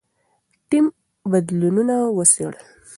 ټیم 0.69 0.85
بدیلونه 1.31 1.95
وڅېړل. 2.17 2.57